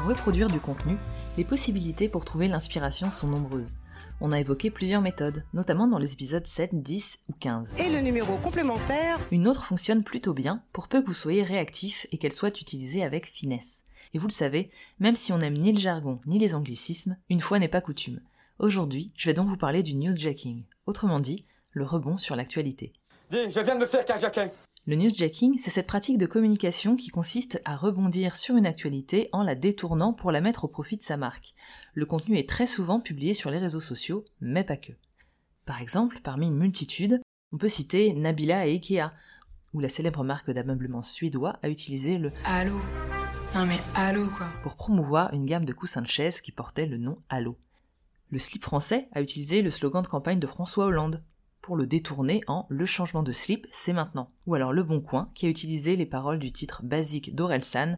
[0.00, 0.96] Quand on veut produire du contenu,
[1.36, 3.76] les possibilités pour trouver l'inspiration sont nombreuses.
[4.22, 7.74] On a évoqué plusieurs méthodes, notamment dans les épisodes 7, 10 ou 15.
[7.78, 12.06] Et le numéro complémentaire Une autre fonctionne plutôt bien, pour peu que vous soyez réactif
[12.12, 13.84] et qu'elle soit utilisée avec finesse.
[14.14, 17.40] Et vous le savez, même si on n'aime ni le jargon ni les anglicismes, une
[17.40, 18.20] fois n'est pas coutume.
[18.58, 22.94] Aujourd'hui, je vais donc vous parler du newsjacking, autrement dit, le rebond sur l'actualité.
[23.28, 24.48] Dis, je viens de me faire carjacking.
[24.86, 29.42] Le newsjacking, c'est cette pratique de communication qui consiste à rebondir sur une actualité en
[29.42, 31.54] la détournant pour la mettre au profit de sa marque.
[31.92, 34.92] Le contenu est très souvent publié sur les réseaux sociaux, mais pas que.
[35.66, 37.20] Par exemple, parmi une multitude,
[37.52, 39.12] on peut citer Nabila et Ikea,
[39.74, 42.80] où la célèbre marque d'ameublement suédois a utilisé le Allô
[43.54, 46.96] Non mais allô quoi pour promouvoir une gamme de coussins de chaise qui portait le
[46.96, 47.58] nom Allo.
[48.30, 51.22] Le slip français a utilisé le slogan de campagne de François Hollande
[51.62, 54.30] pour le détourner en Le changement de slip, c'est maintenant.
[54.46, 57.94] Ou alors Le Bon Coin, qui a utilisé les paroles du titre basique d'Orelsan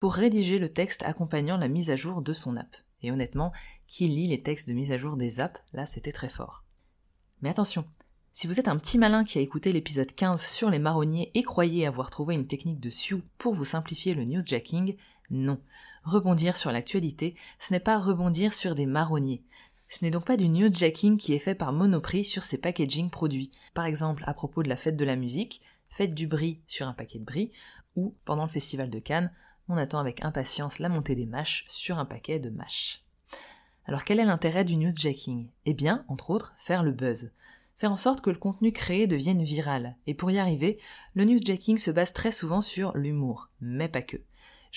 [0.00, 2.76] pour rédiger le texte accompagnant la mise à jour de son app.
[3.02, 3.52] Et honnêtement,
[3.86, 6.64] qui lit les textes de mise à jour des apps, là c'était très fort.
[7.40, 7.84] Mais attention,
[8.32, 11.42] si vous êtes un petit malin qui a écouté l'épisode 15 sur les marronniers et
[11.42, 14.96] croyez avoir trouvé une technique de Sioux pour vous simplifier le newsjacking,
[15.30, 15.60] non.
[16.04, 19.42] Rebondir sur l'actualité, ce n'est pas rebondir sur des marronniers.
[19.88, 23.50] Ce n'est donc pas du newsjacking qui est fait par Monoprix sur ses packaging produits.
[23.74, 26.92] Par exemple, à propos de la fête de la musique, faites du brie sur un
[26.92, 27.52] paquet de brie,
[27.96, 29.32] ou pendant le festival de Cannes,
[29.68, 33.02] on attend avec impatience la montée des mâches sur un paquet de mâches.
[33.86, 35.48] Alors quel est l'intérêt du newsjacking?
[35.64, 37.32] Eh bien, entre autres, faire le buzz.
[37.76, 39.96] Faire en sorte que le contenu créé devienne viral.
[40.06, 40.78] Et pour y arriver,
[41.14, 44.18] le newsjacking se base très souvent sur l'humour, mais pas que.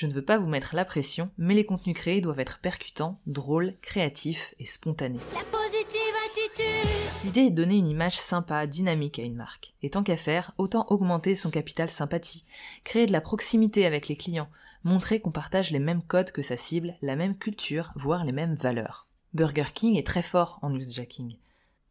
[0.01, 3.19] Je ne veux pas vous mettre la pression, mais les contenus créés doivent être percutants,
[3.27, 5.19] drôles, créatifs et spontanés.
[5.35, 6.89] La positive attitude.
[7.23, 9.75] L'idée est de donner une image sympa, dynamique à une marque.
[9.83, 12.45] Et tant qu'à faire, autant augmenter son capital sympathie,
[12.83, 14.49] créer de la proximité avec les clients,
[14.83, 18.55] montrer qu'on partage les mêmes codes que sa cible, la même culture, voire les mêmes
[18.55, 19.05] valeurs.
[19.35, 21.37] Burger King est très fort en newsjacking.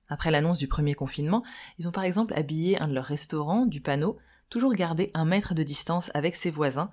[0.08, 1.44] Après l'annonce du premier confinement,
[1.78, 4.18] ils ont par exemple habillé un de leurs restaurants du panneau
[4.50, 6.90] toujours garder un mètre de distance avec ses voisins,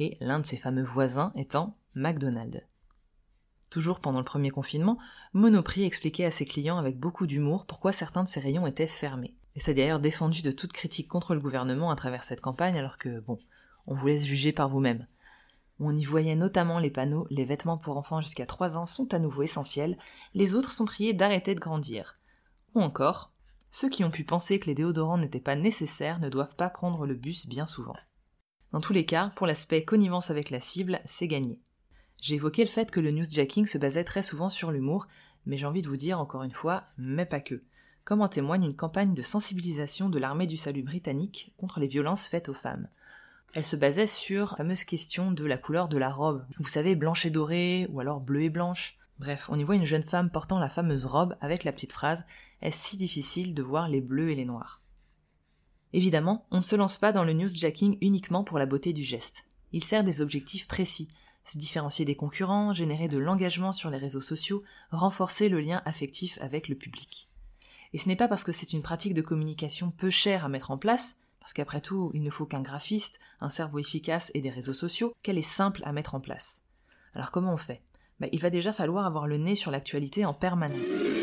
[0.00, 2.66] et l'un de ses fameux voisins étant McDonald's.
[3.70, 4.98] Toujours pendant le premier confinement,
[5.32, 9.36] Monoprix expliquait à ses clients avec beaucoup d'humour pourquoi certains de ses rayons étaient fermés.
[9.54, 12.98] Et s'est d'ailleurs défendu de toute critique contre le gouvernement à travers cette campagne alors
[12.98, 13.38] que, bon,
[13.86, 15.06] on vous laisse juger par vous-même.
[15.78, 19.18] On y voyait notamment les panneaux Les vêtements pour enfants jusqu'à 3 ans sont à
[19.18, 19.98] nouveau essentiels,
[20.34, 22.18] les autres sont priés d'arrêter de grandir.
[22.74, 23.32] Ou encore,
[23.70, 27.06] ceux qui ont pu penser que les déodorants n'étaient pas nécessaires ne doivent pas prendre
[27.06, 27.96] le bus bien souvent.
[28.72, 31.60] Dans tous les cas, pour l'aspect connivence avec la cible, c'est gagné.
[32.22, 35.08] J'ai évoqué le fait que le newsjacking se basait très souvent sur l'humour,
[35.46, 37.62] mais j'ai envie de vous dire encore une fois, mais pas que.
[38.04, 42.28] Comme en témoigne une campagne de sensibilisation de l'armée du salut britannique contre les violences
[42.28, 42.88] faites aux femmes.
[43.54, 46.46] Elle se basait sur la fameuse question de la couleur de la robe.
[46.58, 48.96] Vous savez, blanche et dorée, ou alors bleue et blanche.
[49.18, 52.24] Bref, on y voit une jeune femme portant la fameuse robe avec la petite phrase
[52.62, 54.79] Est-ce si difficile de voir les bleus et les noirs?
[55.92, 59.44] Évidemment, on ne se lance pas dans le newsjacking uniquement pour la beauté du geste.
[59.72, 61.08] Il sert des objectifs précis,
[61.44, 66.38] se différencier des concurrents, générer de l'engagement sur les réseaux sociaux, renforcer le lien affectif
[66.40, 67.28] avec le public.
[67.92, 70.70] Et ce n'est pas parce que c'est une pratique de communication peu chère à mettre
[70.70, 74.50] en place, parce qu'après tout, il ne faut qu'un graphiste, un cerveau efficace et des
[74.50, 76.62] réseaux sociaux, qu'elle est simple à mettre en place.
[77.14, 77.82] Alors comment on fait?
[78.20, 81.19] Bah, Il va déjà falloir avoir le nez sur l'actualité en permanence.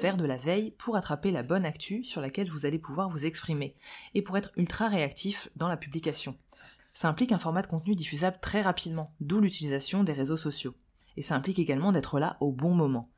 [0.00, 3.76] De la veille pour attraper la bonne actu sur laquelle vous allez pouvoir vous exprimer,
[4.14, 6.38] et pour être ultra réactif dans la publication.
[6.94, 10.74] Ça implique un format de contenu diffusable très rapidement, d'où l'utilisation des réseaux sociaux.
[11.18, 13.10] Et ça implique également d'être là au bon moment.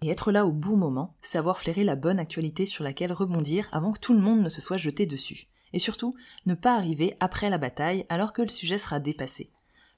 [0.00, 3.68] Et être là au bon moment, c'est avoir flairé la bonne actualité sur laquelle rebondir
[3.70, 5.46] avant que tout le monde ne se soit jeté dessus.
[5.74, 6.14] Et surtout,
[6.46, 9.52] ne pas arriver après la bataille alors que le sujet sera dépassé.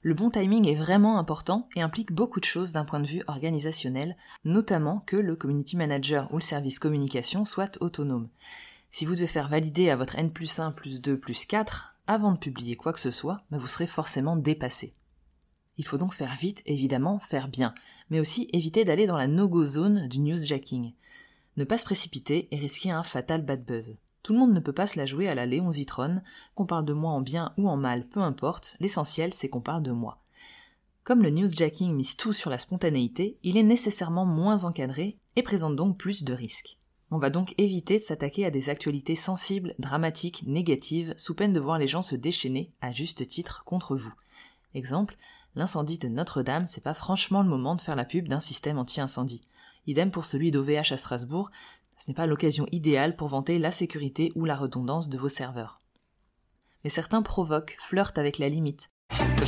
[0.05, 3.23] Le bon timing est vraiment important et implique beaucoup de choses d'un point de vue
[3.27, 8.27] organisationnel, notamment que le community manager ou le service communication soit autonome.
[8.89, 12.33] Si vous devez faire valider à votre N plus 1 plus 2 plus 4 avant
[12.33, 14.93] de publier quoi que ce soit, ben vous serez forcément dépassé.
[15.77, 17.73] Il faut donc faire vite, évidemment, faire bien,
[18.09, 20.91] mais aussi éviter d'aller dans la no-go zone du newsjacking.
[21.55, 23.95] Ne pas se précipiter et risquer un fatal bad buzz.
[24.23, 26.21] Tout le monde ne peut pas se la jouer à la Léon Zitron,
[26.55, 29.83] qu'on parle de moi en bien ou en mal, peu importe, l'essentiel c'est qu'on parle
[29.83, 30.23] de moi.
[31.03, 35.75] Comme le newsjacking mise tout sur la spontanéité, il est nécessairement moins encadré et présente
[35.75, 36.77] donc plus de risques.
[37.11, 41.59] On va donc éviter de s'attaquer à des actualités sensibles, dramatiques, négatives, sous peine de
[41.59, 44.13] voir les gens se déchaîner, à juste titre, contre vous.
[44.73, 45.17] Exemple,
[45.55, 49.41] l'incendie de Notre-Dame, c'est pas franchement le moment de faire la pub d'un système anti-incendie.
[49.85, 51.51] Idem pour celui d'OVH à Strasbourg,
[51.97, 55.79] Ce n'est pas l'occasion idéale pour vanter la sécurité ou la redondance de vos serveurs.
[56.83, 58.89] Mais certains provoquent, flirtent avec la limite.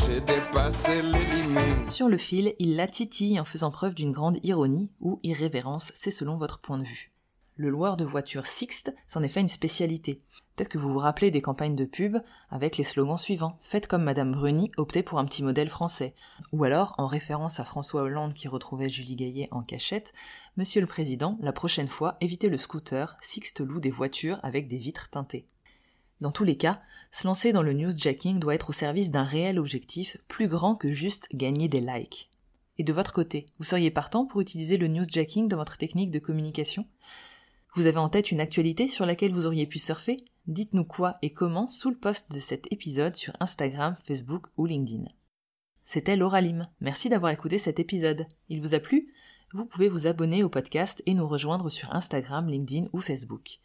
[0.07, 1.89] J'ai dépassé les limites.
[1.89, 6.11] Sur le fil, ils la titillent en faisant preuve d'une grande ironie ou irrévérence, c'est
[6.11, 7.14] selon votre point de vue.
[7.57, 10.19] Le loueur de voitures Sixte s'en est fait une spécialité.
[10.55, 12.17] Peut-être que vous vous rappelez des campagnes de pub
[12.49, 13.59] avec les slogans suivants.
[13.61, 16.15] Faites comme Madame Bruni, optez pour un petit modèle français.
[16.51, 20.11] Ou alors, en référence à François Hollande qui retrouvait Julie Gaillet en cachette,
[20.57, 24.77] Monsieur le Président, la prochaine fois, évitez le scooter, Sixte loue des voitures avec des
[24.77, 25.47] vitres teintées.
[26.19, 29.59] Dans tous les cas, se lancer dans le newsjacking doit être au service d'un réel
[29.59, 32.29] objectif plus grand que juste gagner des likes.
[32.77, 36.19] Et de votre côté, vous seriez partant pour utiliser le newsjacking dans votre technique de
[36.19, 36.85] communication?
[37.75, 40.23] Vous avez en tête une actualité sur laquelle vous auriez pu surfer?
[40.47, 45.03] Dites-nous quoi et comment sous le post de cet épisode sur Instagram, Facebook ou LinkedIn.
[45.83, 46.69] C'était Laura Lim.
[46.79, 48.27] Merci d'avoir écouté cet épisode.
[48.47, 49.13] Il vous a plu?
[49.51, 53.59] Vous pouvez vous abonner au podcast et nous rejoindre sur Instagram, LinkedIn ou Facebook.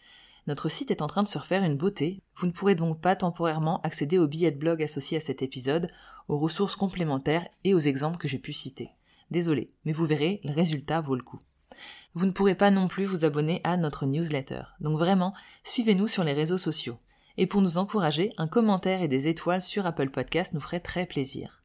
[0.49, 2.21] Notre site est en train de se refaire une beauté.
[2.35, 5.89] Vous ne pourrez donc pas temporairement accéder aux billets de blog associés à cet épisode,
[6.27, 8.91] aux ressources complémentaires et aux exemples que j'ai pu citer.
[9.31, 11.39] Désolé, mais vous verrez, le résultat vaut le coup.
[12.15, 14.63] Vous ne pourrez pas non plus vous abonner à notre newsletter.
[14.81, 16.99] Donc vraiment, suivez-nous sur les réseaux sociaux.
[17.37, 21.07] Et pour nous encourager, un commentaire et des étoiles sur Apple Podcast nous ferait très
[21.07, 21.63] plaisir.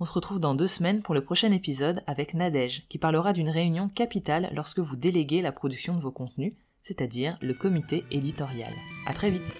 [0.00, 3.48] On se retrouve dans deux semaines pour le prochain épisode avec Nadège, qui parlera d'une
[3.48, 8.74] réunion capitale lorsque vous déléguez la production de vos contenus, c'est-à-dire le comité éditorial.
[9.06, 9.56] À très vite!